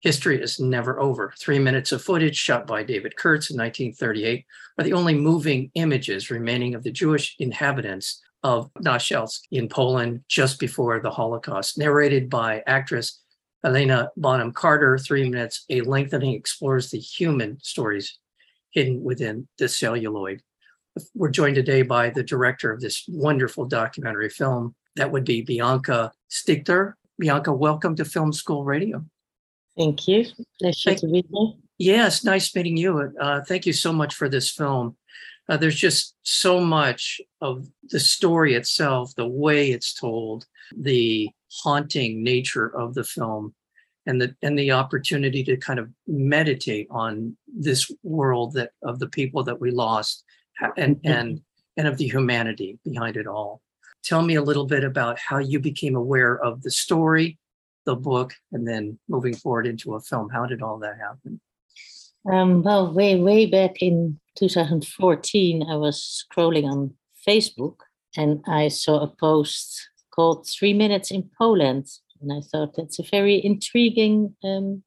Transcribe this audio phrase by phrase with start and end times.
[0.00, 1.32] history is never over.
[1.38, 4.44] Three minutes of footage shot by David Kurtz in 1938
[4.78, 10.60] are the only moving images remaining of the Jewish inhabitants of Nasielsk in Poland just
[10.60, 13.22] before the Holocaust, narrated by actress
[13.64, 14.98] Helena Bonham Carter.
[14.98, 18.18] Three minutes, a lengthening explores the human stories
[18.70, 20.42] hidden within the celluloid.
[21.14, 24.74] We're joined today by the director of this wonderful documentary film.
[24.94, 26.94] That would be Bianca Stigter.
[27.18, 29.04] Bianca, welcome to Film School Radio.
[29.76, 30.26] Thank you.
[30.60, 31.52] Pleasure thank, to be here.
[31.78, 33.12] Yes, nice meeting you.
[33.20, 34.96] Uh, thank you so much for this film.
[35.48, 41.30] Uh, there's just so much of the story itself, the way it's told, the
[41.62, 43.54] haunting nature of the film,
[44.06, 49.08] and the and the opportunity to kind of meditate on this world that of the
[49.08, 50.24] people that we lost,
[50.76, 51.12] and mm-hmm.
[51.12, 51.40] and
[51.76, 53.60] and of the humanity behind it all.
[54.02, 57.38] Tell me a little bit about how you became aware of the story
[57.86, 60.28] the book and then moving forward into a film?
[60.28, 61.40] How did all that happen?
[62.30, 66.94] Um, well, way, way back in 2014, I was scrolling on
[67.26, 67.76] Facebook
[68.16, 71.86] and I saw a post called Three Minutes in Poland.
[72.20, 74.82] And I thought that's a very intriguing um,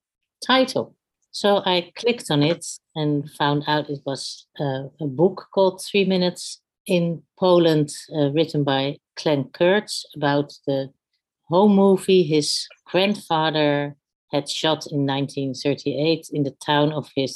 [0.45, 0.95] title.
[1.31, 6.05] So I clicked on it and found out it was uh, a book called Three
[6.05, 10.91] Minutes in Poland, uh, written by Glenn Kurtz about the
[11.49, 13.95] home movie his grandfather
[14.31, 17.33] had shot in 1938 in the town of his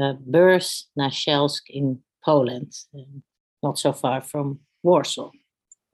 [0.00, 3.22] uh, birth, Nasielsk in Poland, um,
[3.62, 5.30] not so far from Warsaw.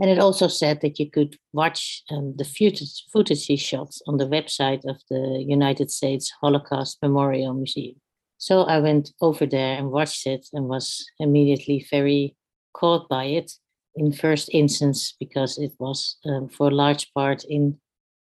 [0.00, 4.16] And it also said that you could watch um, the footage, footage he shot on
[4.16, 7.94] the website of the United States Holocaust Memorial Museum.
[8.38, 12.34] So I went over there and watched it and was immediately very
[12.74, 13.52] caught by it
[13.96, 17.78] in first instance because it was um, for a large part in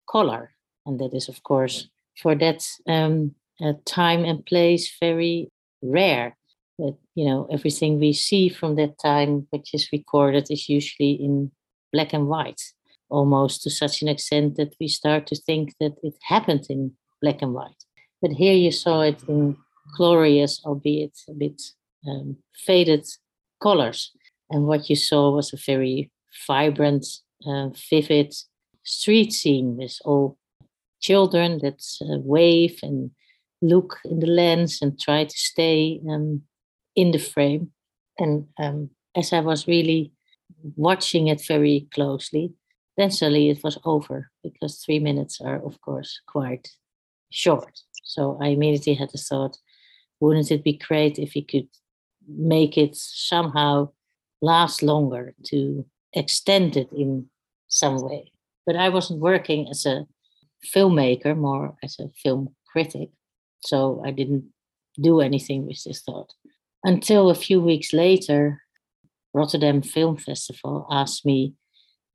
[0.08, 0.52] color.
[0.84, 1.88] And that is of course
[2.22, 5.50] for that um, uh, time and place very
[5.82, 6.36] rare.
[6.78, 11.50] That you know everything we see from that time which is recorded is usually in
[11.90, 12.60] black and white
[13.08, 16.92] almost to such an extent that we start to think that it happened in
[17.22, 17.84] black and white.
[18.20, 19.56] But here you saw it in
[19.96, 21.62] glorious albeit a bit
[22.06, 23.06] um, faded
[23.62, 24.12] colors
[24.50, 26.10] and what you saw was a very
[26.46, 27.06] vibrant,
[27.46, 28.34] uh, vivid
[28.82, 30.38] street scene with all
[31.00, 33.10] children that uh, wave and
[33.62, 36.42] look in the lens and try to stay um,
[36.94, 37.70] in the frame.
[38.18, 40.12] And um, as I was really
[40.76, 42.52] watching it very closely,
[42.96, 46.68] then suddenly it was over because three minutes are, of course, quite
[47.30, 47.80] short.
[48.04, 49.58] So I immediately had the thought,
[50.20, 51.68] wouldn't it be great if we could
[52.26, 53.90] make it somehow
[54.40, 57.28] last longer, to extend it in
[57.68, 58.32] some way.
[58.64, 60.06] But I wasn't working as a
[60.74, 63.10] filmmaker, more as a film critic.
[63.60, 64.44] So I didn't
[65.00, 66.32] do anything with this thought.
[66.84, 68.62] Until a few weeks later,
[69.34, 71.54] Rotterdam Film Festival asked me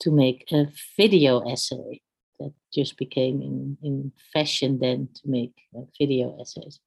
[0.01, 0.67] to make a
[0.97, 2.01] video essay
[2.39, 5.53] that just became in, in fashion then to make
[5.99, 6.79] video essays.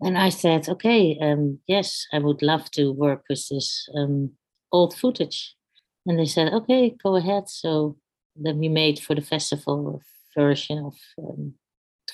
[0.00, 4.32] And I said, okay, um, yes, I would love to work with this um,
[4.72, 5.54] old footage.
[6.06, 7.48] And they said, okay, go ahead.
[7.48, 7.96] So
[8.36, 10.00] then we made for the festival
[10.36, 11.54] a version of um,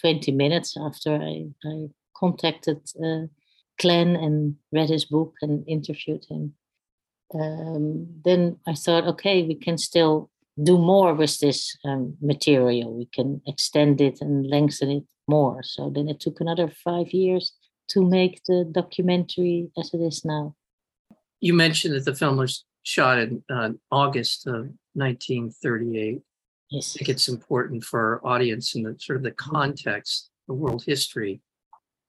[0.00, 3.26] 20 minutes after I, I contacted uh,
[3.80, 6.54] Glenn and read his book and interviewed him.
[7.34, 10.30] Um, then I thought, okay, we can still
[10.62, 12.92] do more with this um, material.
[12.94, 15.62] We can extend it and lengthen it more.
[15.62, 17.52] So then it took another five years
[17.88, 20.54] to make the documentary as it is now
[21.44, 26.22] you mentioned that the film was shot in uh, August of 1938.
[26.70, 26.96] Yes.
[26.96, 30.84] I think it's important for our audience in the sort of the context of world
[30.86, 31.42] history.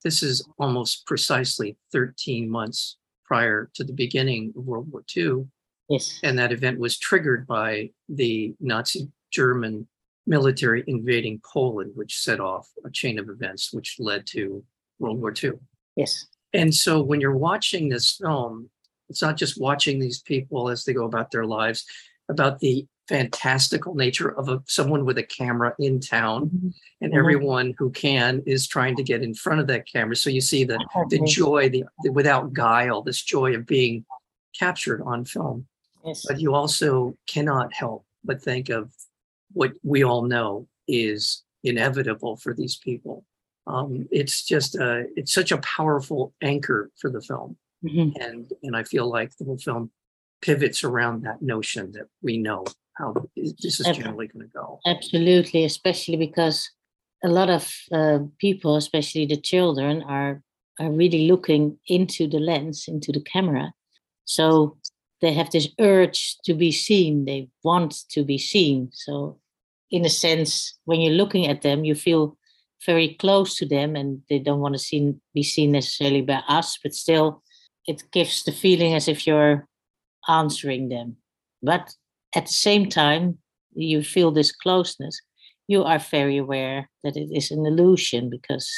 [0.02, 2.96] This is almost precisely 13 months
[3.26, 5.44] prior to the beginning of World War II.
[5.90, 6.18] Yes.
[6.22, 9.86] And that event was triggered by the Nazi German
[10.26, 14.64] military invading Poland, which set off a chain of events which led to
[14.98, 15.52] World War II.
[15.94, 16.24] Yes.
[16.54, 18.70] And so when you're watching this film,
[19.08, 21.84] it's not just watching these people as they go about their lives,
[22.28, 26.68] about the fantastical nature of a, someone with a camera in town mm-hmm.
[27.00, 27.18] and mm-hmm.
[27.18, 30.64] everyone who can is trying to get in front of that camera so you see
[30.64, 30.76] the
[31.08, 34.04] the joy the, the, without guile this joy of being
[34.58, 35.64] captured on film
[36.04, 36.24] Yes.
[36.26, 38.92] but you also cannot help but think of
[39.52, 43.24] what we all know is inevitable for these people.
[43.66, 48.12] Um, it's just a, it's such a powerful anchor for the film, Mhm.
[48.20, 49.90] and and I feel like the whole film
[50.42, 52.64] pivots around that notion that we know
[52.98, 54.80] how this is generally going to go.
[54.86, 56.70] Absolutely, especially because
[57.24, 60.42] a lot of uh, people, especially the children, are
[60.78, 63.72] are really looking into the lens, into the camera.
[64.26, 64.76] So
[65.22, 67.24] they have this urge to be seen.
[67.24, 68.90] They want to be seen.
[68.92, 69.40] So,
[69.90, 72.36] in a sense, when you're looking at them, you feel
[72.84, 76.78] very close to them, and they don't want to see, be seen necessarily by us,
[76.82, 77.42] but still,
[77.86, 79.66] it gives the feeling as if you're
[80.28, 81.16] answering them.
[81.62, 81.94] But
[82.34, 83.38] at the same time,
[83.74, 85.20] you feel this closeness,
[85.68, 88.70] you are very aware that it is an illusion because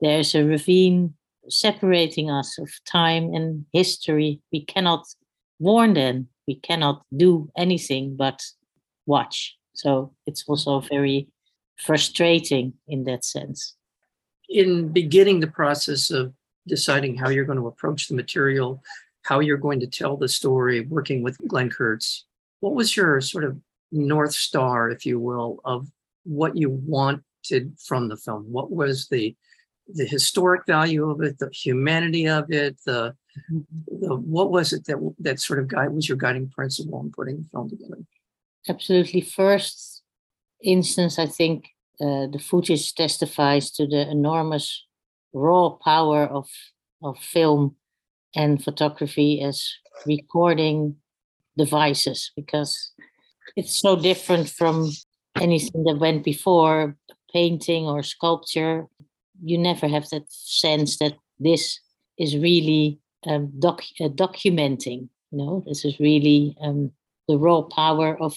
[0.00, 1.14] there's a ravine
[1.48, 4.40] separating us of time and history.
[4.52, 5.06] We cannot
[5.58, 8.42] warn them, we cannot do anything but
[9.06, 9.56] watch.
[9.74, 11.28] So it's also very
[11.76, 13.76] frustrating in that sense.
[14.48, 16.32] in beginning the process of
[16.70, 18.82] deciding how you're going to approach the material,
[19.22, 22.24] how you're going to tell the story, working with Glenn Kurtz,
[22.60, 23.58] what was your sort of
[23.92, 25.88] north star, if you will, of
[26.24, 28.44] what you wanted from the film?
[28.50, 29.36] What was the
[29.92, 33.12] the historic value of it, the humanity of it, the,
[33.88, 37.38] the what was it that that sort of guide was your guiding principle in putting
[37.38, 37.98] the film together?
[38.68, 39.20] Absolutely.
[39.20, 40.02] First
[40.62, 41.64] instance, I think
[42.00, 44.86] uh, the footage testifies to the enormous
[45.32, 46.48] raw power of,
[47.02, 47.76] of film
[48.34, 49.72] and photography as
[50.06, 50.96] recording
[51.56, 52.92] devices because
[53.56, 54.90] it's so different from
[55.40, 56.96] anything that went before
[57.32, 58.86] painting or sculpture.
[59.42, 61.80] You never have that sense that this
[62.18, 65.64] is really um, doc- uh, documenting you know?
[65.66, 66.92] This is really um,
[67.28, 68.36] the raw power of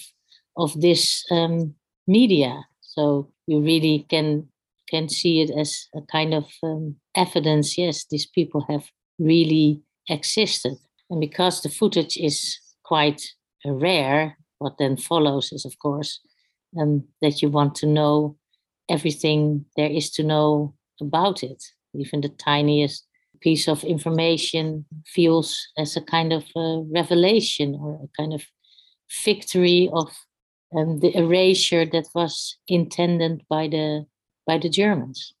[0.56, 1.74] of this um,
[2.06, 2.64] media.
[2.80, 4.48] So you really can
[4.90, 8.84] can see it as a kind of um, evidence yes these people have
[9.18, 10.76] really existed.
[11.10, 13.22] And because the footage is quite
[13.64, 16.20] uh, rare what then follows is of course
[16.78, 18.36] um, that you want to know
[18.88, 21.62] everything there is to know about it.
[21.94, 23.06] Even the tiniest
[23.40, 28.42] piece of information feels as a kind of uh, revelation or a kind of
[29.24, 30.08] victory of
[30.76, 34.06] um, the erasure that was intended by the
[34.46, 35.34] by the Germans.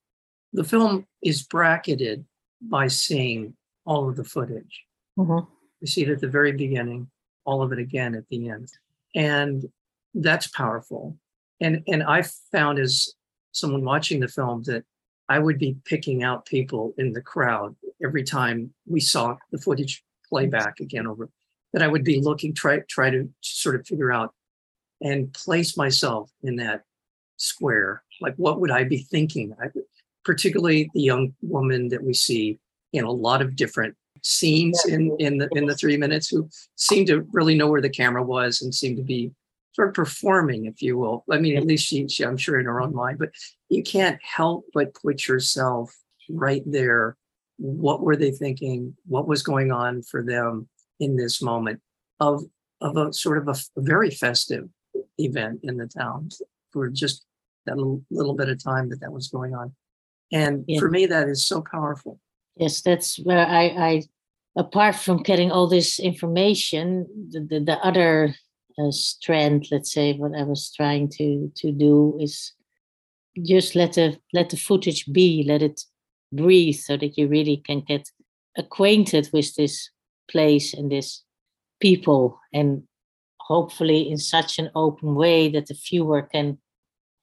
[0.52, 2.24] The film is bracketed
[2.60, 4.84] by seeing all of the footage.
[5.18, 5.46] Mhm.
[5.80, 7.10] We see it at the very beginning,
[7.44, 8.70] all of it again at the end.
[9.14, 9.70] And
[10.14, 11.18] that's powerful.
[11.60, 13.14] And and I found as
[13.52, 14.84] someone watching the film that
[15.28, 20.04] I would be picking out people in the crowd every time we saw the footage
[20.28, 21.30] playback again over
[21.72, 24.34] that I would be looking, try try to sort of figure out
[25.00, 26.84] and place myself in that
[27.36, 28.02] square.
[28.20, 29.54] Like what would I be thinking?
[29.60, 29.68] I,
[30.24, 32.58] particularly the young woman that we see
[32.92, 37.06] in a lot of different scenes in in the in the three minutes who seemed
[37.08, 39.30] to really know where the camera was and seemed to be
[39.72, 41.24] sort of performing, if you will.
[41.30, 43.30] I mean, at least she, she I'm sure in her own mind, but
[43.68, 45.94] you can't help but put yourself
[46.30, 47.16] right there.
[47.58, 48.96] What were they thinking?
[49.06, 50.68] What was going on for them
[51.00, 51.80] in this moment
[52.20, 52.44] of
[52.80, 54.68] of a sort of a very festive
[55.18, 56.28] event in the town
[56.74, 57.24] for just
[57.64, 59.72] that little, little bit of time that that was going on.
[60.30, 60.80] And Yeah.
[60.80, 62.20] for me, that is so powerful.
[62.56, 64.02] Yes, that's where I, I
[64.56, 68.34] apart from getting all this information, the, the, the other
[68.78, 72.52] uh, strand, let's say, what I was trying to to do is
[73.42, 75.80] just let the let the footage be, let it
[76.32, 78.10] breathe, so that you really can get
[78.56, 79.90] acquainted with this
[80.30, 81.24] place and this
[81.80, 82.82] people, and
[83.40, 86.58] hopefully in such an open way that the viewer can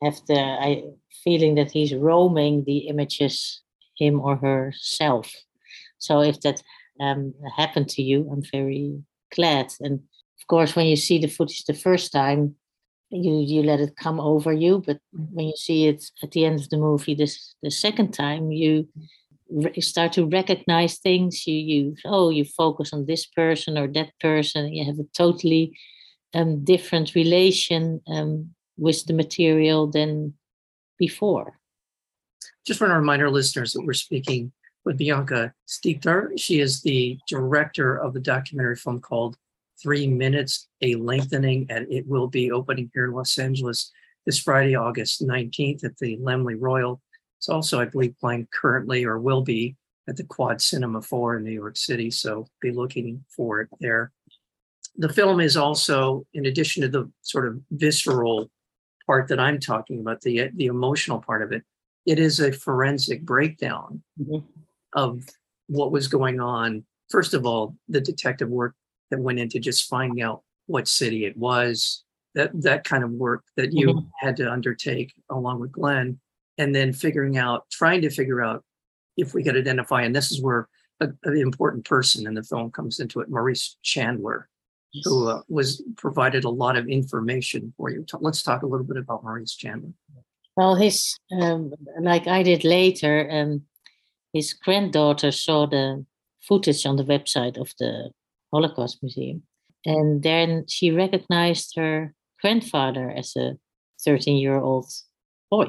[0.02, 0.84] have the I,
[1.24, 3.62] feeling that he's roaming the images
[3.98, 5.32] him or herself.
[6.00, 6.62] So if that
[7.00, 9.04] um, happened to you, I'm very
[9.36, 9.74] glad.
[9.80, 10.00] And
[10.40, 12.56] of course, when you see the footage the first time,
[13.12, 14.84] you you let it come over you.
[14.86, 18.52] But when you see it at the end of the movie, this the second time,
[18.52, 18.88] you
[19.50, 21.46] re- start to recognize things.
[21.46, 24.74] You you oh you focus on this person or that person.
[24.74, 25.78] You have a totally
[26.34, 30.34] um, different relation um, with the material than
[30.98, 31.60] before.
[32.66, 34.52] Just want to remind our listeners that we're speaking
[34.84, 36.32] with Bianca Stigter.
[36.36, 39.38] She is the director of the documentary film called
[39.82, 43.92] Three Minutes, A Lengthening, and it will be opening here in Los Angeles
[44.26, 47.00] this Friday, August 19th at the Laemmle Royal.
[47.38, 49.76] It's also, I believe, playing currently or will be
[50.10, 52.10] at the Quad Cinema 4 in New York City.
[52.10, 54.12] So be looking for it there.
[54.96, 58.50] the film is also, in addition to the sort of visceral
[59.12, 61.64] part that I'm talking about, the the emotional part of it,
[62.06, 64.42] it is a forensic breakdown Mhm.
[64.94, 65.26] of
[65.68, 66.86] what was going on.
[67.10, 68.74] First of all, the detective work
[69.10, 73.44] that went into just finding out what city it was, that that kind of work
[73.58, 74.10] that you Mhm.
[74.22, 76.18] had to undertake along with Glenn,
[76.58, 78.64] and then figuring out, trying to figure out
[79.18, 80.70] if we could identify, and this is where
[81.02, 84.48] a, an important person in the film comes into it, Maurice Chandler.
[85.04, 88.04] Who uh, was provided a lot of information for you.
[88.04, 89.92] Ta- Let's talk a little bit about Maurice Chandler.
[90.58, 93.64] Well, his um, like I did later, um,
[94.34, 96.06] his granddaughter saw the
[96.42, 98.12] footage on the website of the
[98.52, 99.44] Holocaust Museum,
[99.86, 103.58] and then she recognized her grandfather as a
[104.06, 104.92] 13-year-old
[105.50, 105.68] boy,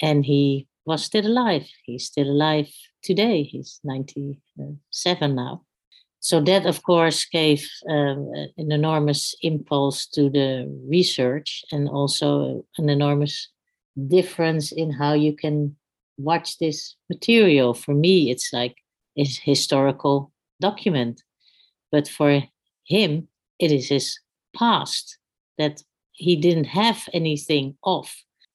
[0.00, 1.66] and he was still alive.
[1.84, 2.68] He's still alive
[3.02, 3.42] today.
[3.42, 5.64] He's 97 now.
[6.22, 12.88] So that, of course, gave um, an enormous impulse to the research and also an
[12.88, 13.48] enormous
[14.06, 15.74] difference in how you can
[16.18, 17.74] watch this material.
[17.74, 18.76] For me, it's like
[19.18, 21.20] a historical document,
[21.90, 22.44] but for
[22.84, 23.26] him,
[23.58, 24.16] it is his
[24.56, 25.18] past
[25.58, 28.08] that he didn't have anything of.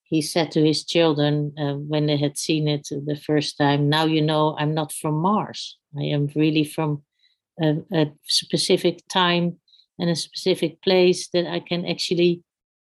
[0.04, 4.06] He said to his children uh, when they had seen it the first time, Now
[4.06, 5.78] you know I'm not from Mars.
[6.00, 7.04] I am really from
[7.62, 9.58] a, a specific time
[10.00, 12.44] and a specific place that I can actually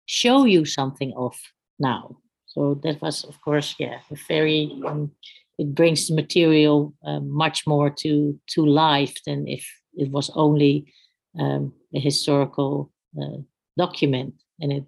[0.07, 1.37] show you something of
[1.79, 2.19] now.
[2.47, 4.73] So that was, of course, yeah, a very.
[4.87, 5.13] Um,
[5.59, 10.93] it brings the material uh, much more to to life than if it was only
[11.39, 13.39] um, a historical uh,
[13.77, 14.85] document, and it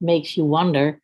[0.00, 1.00] makes you wonder.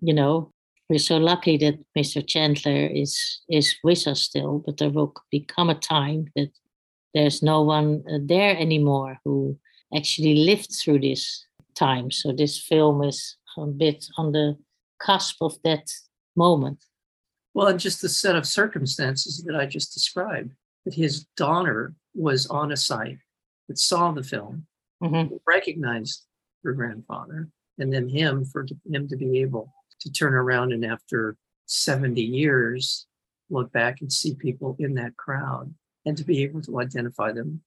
[0.00, 0.52] You know,
[0.90, 2.26] we're so lucky that Mr.
[2.26, 6.50] Chandler is is with us still, but there will become a time that
[7.14, 9.58] there's no one uh, there anymore who
[9.94, 12.10] actually lived through this time.
[12.10, 14.56] So this film is a bit on the
[14.98, 15.90] cusp of that
[16.36, 16.84] moment.
[17.54, 20.52] Well, and just the set of circumstances that I just described,
[20.84, 23.18] that his daughter was on a site
[23.68, 24.66] that saw the film,
[25.02, 25.38] Mhm.
[25.46, 26.24] recognized
[26.64, 31.36] her grandfather, and then him for him to be able to turn around and after
[31.66, 33.06] 70 years
[33.50, 35.74] look back and see people in that crowd
[36.06, 37.62] and to be able to identify them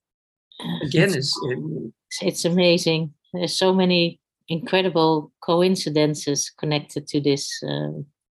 [0.82, 3.14] again It's- is it- it's amazing.
[3.34, 7.92] There's so many incredible coincidences connected to this uh,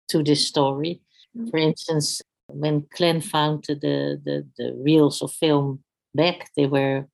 [0.09, 1.01] to this story.
[1.51, 3.77] For instance, when Glenn found the,
[4.25, 5.83] the the reels of film
[6.15, 7.07] back, they were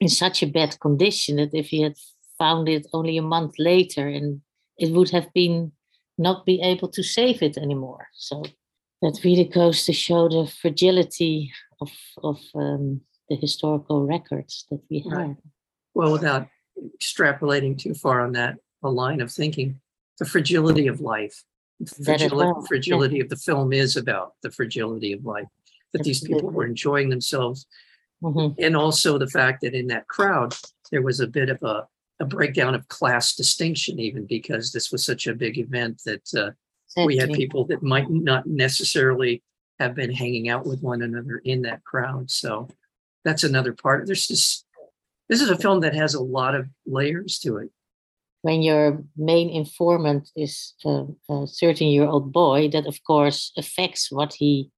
[0.00, 1.96] in such a bad condition that if he had
[2.38, 4.40] found it only a month later, and
[4.76, 5.72] it would have been
[6.18, 8.08] not be able to save it anymore.
[8.14, 8.42] So
[9.02, 11.50] that really goes to show the fragility
[11.80, 11.90] of
[12.22, 15.12] of um, the historical records that we have.
[15.18, 15.36] Right.
[15.94, 16.48] well without
[16.98, 19.80] extrapolating too far on that a line of thinking
[20.18, 21.44] the fragility of life
[21.78, 22.66] the That as fragility, yeah.
[22.68, 25.48] fragility of the film is about the fragility of life
[25.92, 27.66] that these people were enjoying themselves
[28.22, 28.54] Mhm.
[28.58, 30.54] and also the fact that in that crowd
[30.90, 31.88] there was a bit of a,
[32.20, 36.50] a breakdown of class distinction even because this was such a big event that uh,
[37.06, 39.42] we had people that might not necessarily
[39.80, 42.68] have been hanging out with one another in that crowd so
[43.24, 44.66] that's another part there's just
[45.28, 47.70] this is a film that has a lot of layers to it
[48.42, 54.10] when your main informant is a, a 13 year old boy, that of course affects
[54.10, 54.70] what he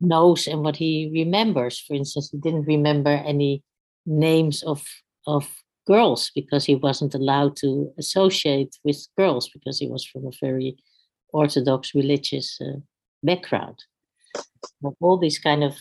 [0.00, 1.78] knows and what he remembers.
[1.80, 3.62] For instance, he didn't remember any
[4.04, 4.84] names of,
[5.26, 5.48] of
[5.86, 10.76] girls because he wasn't allowed to associate with girls because he was from a very
[11.32, 12.78] orthodox religious uh,
[13.22, 13.82] background.
[15.00, 15.74] All these kind of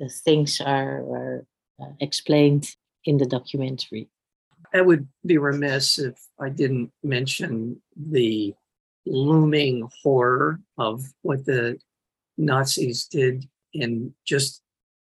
[0.00, 1.46] uh, things are, are
[1.80, 2.74] uh, explained
[3.04, 4.08] in the documentary.
[4.74, 8.54] I would be remiss if I didn't mention the
[9.06, 11.78] looming horror of what the
[12.36, 14.62] Nazis did in just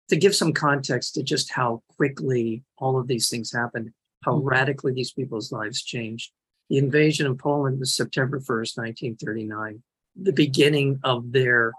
[0.08, 4.42] to give some context to just how quickly all of these things happened, how Mhm.
[4.44, 6.32] radically these people's lives changed.
[6.68, 9.82] The invasion of Poland was September 1st, 1939.
[10.14, 11.72] The beginning of their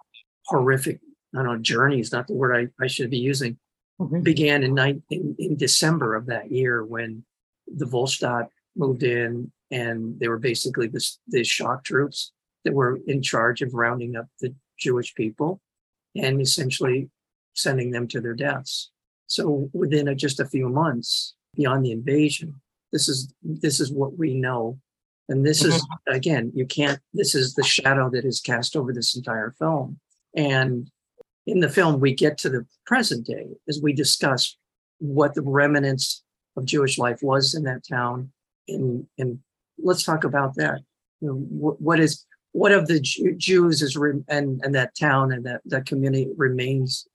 [0.48, 1.00] horrific,
[1.36, 3.58] I don't know, journey is not the word I, I should be using,
[4.00, 4.24] Mhm.
[4.24, 7.24] began in, nine, in in December of that year when
[7.68, 12.34] the Volstadt moved in and they were basically the, the shock troops
[12.66, 15.62] that were in charge of rounding up the Jewish people
[16.14, 17.10] and essentially
[17.54, 18.92] sending them to their deaths.
[19.28, 22.60] So within a, just a few months beyond the invasion,
[22.92, 24.78] this is this is what we know.
[25.30, 29.16] And this is again, you can't this is the shadow that is cast over this
[29.16, 30.00] entire film.
[30.36, 30.92] And
[31.46, 34.58] in the film, we get to the present day as we discuss
[35.00, 36.24] what the remnants
[36.58, 38.32] of Jewish life was in that town.
[38.68, 39.40] And, and
[39.78, 40.80] let's talk about that.
[41.22, 45.32] You know, what, what is, what of the Jews is, re- and, and that town
[45.32, 47.08] and that, that community remains?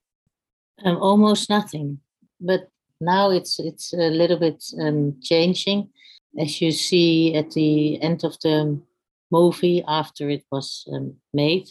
[0.85, 2.01] Um, almost nothing,
[2.41, 2.69] but
[3.03, 5.91] now it's it's a little bit um, changing,
[6.39, 8.81] as you see at the end of the
[9.31, 11.69] movie after it was um, made.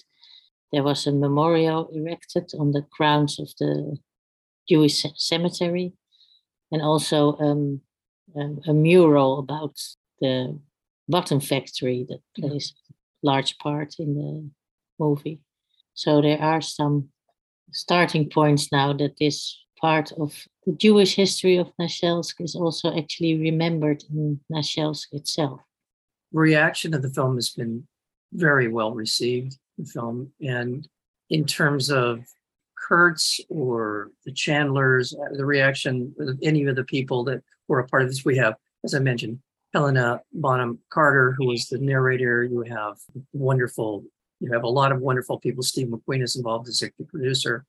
[0.71, 3.97] There was a memorial erected on the grounds of the
[4.67, 5.93] Jewish cemetery,
[6.71, 7.81] and also um,
[8.35, 9.75] um, a mural about
[10.21, 10.59] the
[11.07, 14.49] button factory that plays a large part in the
[14.99, 15.39] movie.
[15.95, 17.09] So there are some
[17.71, 23.39] starting points now that this part of the Jewish history of Nasielsk is also actually
[23.39, 25.61] remembered in Nasielsk itself.
[26.31, 27.88] reaction to the film has been
[28.33, 29.57] very well received.
[29.79, 30.88] The film, and
[31.29, 32.25] in terms of
[32.77, 37.88] Kurtz or the Chandlers, uh, the reaction of any of the people that were a
[37.88, 39.39] part of this, we have, as I mentioned,
[39.74, 42.43] Helena Bonham Carter, who was the narrator.
[42.43, 42.98] You have
[43.33, 44.03] wonderful,
[44.41, 45.63] you have a lot of wonderful people.
[45.63, 47.65] Steve McQueen is involved as the producer.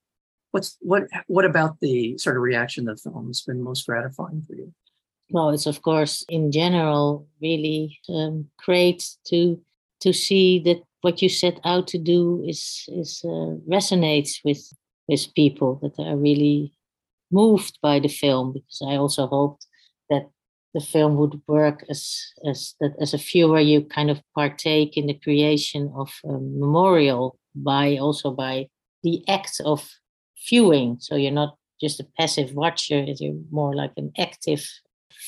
[0.51, 1.05] What's what?
[1.29, 4.73] What about the sort of reaction to the film has been most gratifying for you?
[5.31, 9.61] Well, it's of course in general really um, great to
[10.01, 14.73] to see that what you set out to do is is uh, resonates with
[15.09, 16.73] with people that are really
[17.33, 19.67] moved by the film because I also hoped
[20.09, 20.29] that
[20.75, 25.07] the film would work as as that as a viewer you kind of partake in
[25.07, 28.69] the creation of a memorial by also by
[29.03, 29.91] the act of
[30.49, 30.97] viewing.
[31.01, 34.69] So you're not just a passive watcher you're more like an active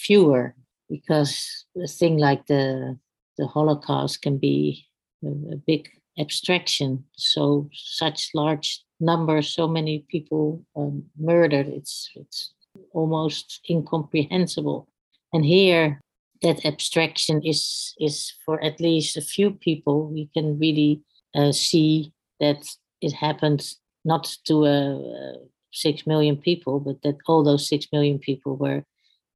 [0.07, 0.55] viewer
[0.91, 2.99] because a thing like the
[3.39, 4.87] the holocaust can be
[5.23, 5.89] a, a big
[6.19, 7.05] abstraction.
[7.17, 12.55] So such large numbers so many people um, murdered it's it's
[12.93, 14.89] almost incomprehensible.
[15.33, 16.01] And here
[16.43, 20.09] that abstraction is is for at least a few people.
[20.09, 21.03] We can really
[21.35, 22.65] uh, see that
[23.01, 23.63] it happened
[24.05, 25.37] not to uh, uh,
[25.73, 28.85] six million people but that all those six million people were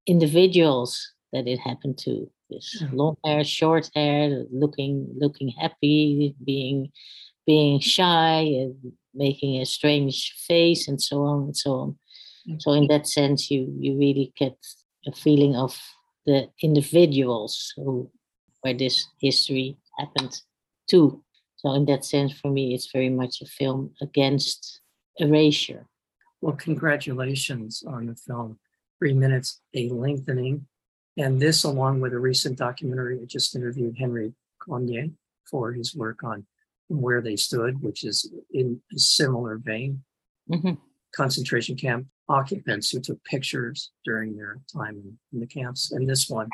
[0.07, 2.31] individuals that it happened to.
[2.93, 6.91] Long hair short hair looking looking happy being
[7.47, 8.75] being shy and
[9.15, 11.99] making a strange face and so on and so on
[12.49, 12.63] Mm.
[12.63, 14.57] so in that sense you you really get
[15.09, 15.77] a feeling of
[16.27, 18.09] the individuals who
[18.61, 20.41] where this history happened
[20.91, 21.23] to
[21.57, 24.81] so in that sense for me it's very much a film against
[25.19, 25.87] erasure
[26.41, 28.59] Well, congratulations on the film,
[28.99, 30.67] Three Minutes, A Lengthening.
[31.17, 35.09] And this, along with a recent documentary, I just interviewed Henry Cormier
[35.51, 36.47] for his work on
[36.89, 40.05] Where They Stood, which is in a similar vein.
[40.51, 40.79] Mhm.
[41.15, 45.93] Concentration camp occupants who took pictures during their time in, in the camps.
[45.93, 46.49] And this one,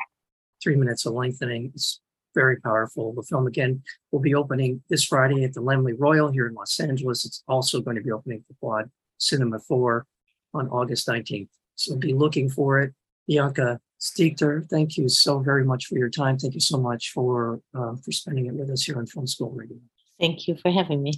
[0.61, 1.99] Three Minutes, of Lengthening, is
[2.33, 3.13] very powerful.
[3.13, 6.79] The film, again, will be opening this Friday at the Laemmle Royal here in Los
[6.79, 7.25] Angeles.
[7.25, 10.05] It's also going to be opening at the Quad Cinema 4
[10.53, 11.49] on August 19th.
[11.75, 12.93] So be looking for it.
[13.27, 16.37] Bianca Stigter, thank you so very much for your time.
[16.37, 19.51] Thank you so much for uh, for spending it with us here on Film School
[19.51, 19.77] Radio.
[20.19, 21.13] thank you for having me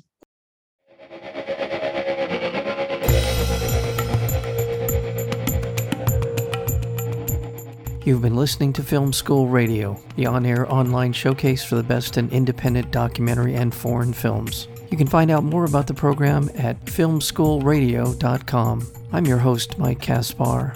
[8.06, 12.17] You've been listening to Film School Radio, the on air online showcase for the best
[12.17, 14.67] in independent documentary and foreign films.
[14.91, 18.88] You can find out more about the program at filmschoolradio.com.
[19.12, 20.76] I'm your host, Mike Kaspar.